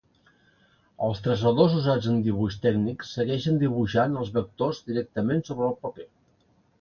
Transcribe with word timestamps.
Els 1.07 1.19
traçadors 1.25 1.75
usats 1.79 2.07
en 2.13 2.17
dibuix 2.27 2.57
tècnic 2.63 3.05
segueixen 3.09 3.59
dibuixant 3.65 4.15
els 4.23 4.31
vectors 4.39 4.81
directament 4.89 5.45
sobre 5.51 5.69
el 5.73 5.77
paper. 5.85 6.07